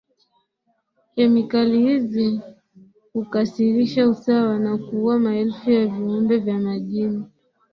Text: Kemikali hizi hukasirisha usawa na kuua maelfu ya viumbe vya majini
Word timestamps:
Kemikali 1.15 1.77
hizi 1.87 2.39
hukasirisha 3.13 4.07
usawa 4.07 4.59
na 4.59 4.77
kuua 4.77 5.19
maelfu 5.19 5.71
ya 5.71 5.87
viumbe 5.87 6.37
vya 6.37 6.57
majini 6.59 7.25